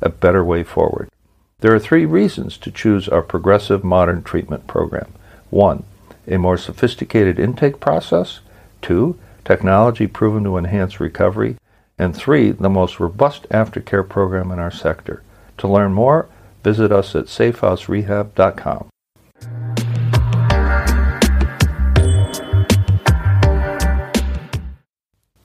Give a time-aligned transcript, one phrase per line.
[0.00, 1.08] a better way forward.
[1.60, 5.12] There are three reasons to choose our progressive modern treatment program.
[5.50, 5.84] One,
[6.26, 8.40] a more sophisticated intake process.
[8.80, 11.56] Two, technology proven to enhance recovery.
[11.98, 15.22] And three, the most robust aftercare program in our sector.
[15.58, 16.28] To learn more,
[16.62, 18.90] visit us at safehouserehab.com.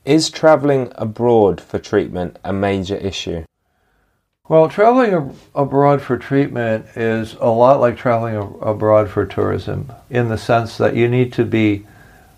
[0.04, 3.44] Is travelling abroad for treatment a major issue?
[4.46, 9.90] Well, traveling ab- abroad for treatment is a lot like traveling ab- abroad for tourism
[10.10, 11.86] in the sense that you need to be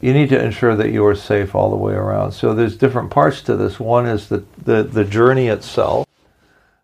[0.00, 2.30] you need to ensure that you are safe all the way around.
[2.30, 3.80] So there's different parts to this.
[3.80, 6.06] One is the, the, the journey itself,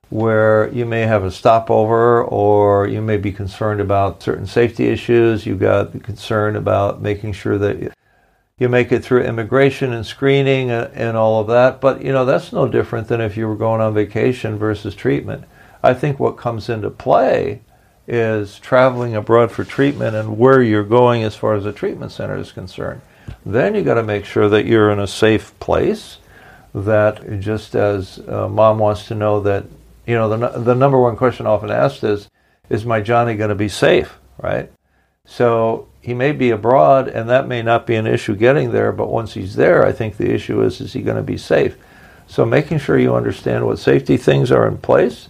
[0.08, 5.46] where you may have a stopover or you may be concerned about certain safety issues.
[5.46, 7.92] You've got the concern about making sure that
[8.62, 11.80] you make it through immigration and screening and, and all of that.
[11.80, 15.44] But you know that's no different than if you were going on vacation versus treatment.
[15.82, 17.60] I think what comes into play
[18.06, 22.36] is traveling abroad for treatment and where you're going as far as the treatment center
[22.36, 23.00] is concerned.
[23.44, 26.18] Then you got to make sure that you're in a safe place.
[26.74, 29.66] That just as uh, mom wants to know that
[30.06, 32.30] you know the the number one question often asked is,
[32.70, 34.18] is my Johnny going to be safe?
[34.38, 34.70] Right.
[35.24, 38.92] So he may be abroad, and that may not be an issue getting there.
[38.92, 41.76] But once he's there, I think the issue is: is he going to be safe?
[42.26, 45.28] So making sure you understand what safety things are in place.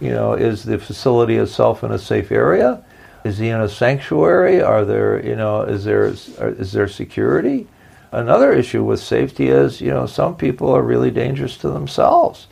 [0.00, 2.84] You know, is the facility itself in a safe area?
[3.24, 4.60] Is he in a sanctuary?
[4.60, 7.66] Are there, you know, is there is there security?
[8.12, 12.46] Another issue with safety is, you know, some people are really dangerous to themselves,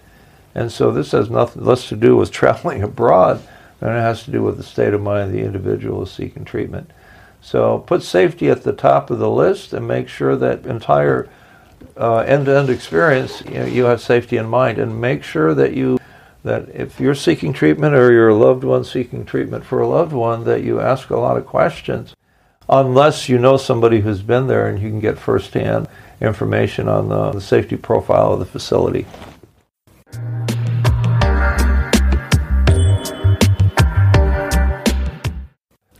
[0.55, 3.43] and so this has nothing less to do with traveling abroad
[3.83, 6.89] than it has to do with the state of mind the individual is seeking treatment.
[7.41, 11.29] So put safety at the top of the list and make sure that entire
[11.97, 15.99] uh, end-to-end experience you, know, you have safety in mind, and make sure that you
[16.45, 20.13] that if you're seeking treatment or you're a loved one seeking treatment for a loved
[20.13, 22.15] one, that you ask a lot of questions,
[22.69, 25.89] unless you know somebody who's been there and you can get firsthand
[26.21, 29.07] information on the, the safety profile of the facility.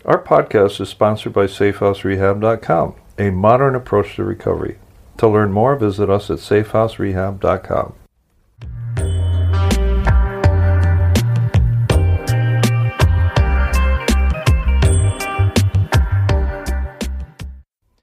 [0.05, 4.79] Our podcast is sponsored by SafeHouseRehab.com, a modern approach to recovery.
[5.19, 7.95] To learn more, visit us at SafeHouseRehab.com.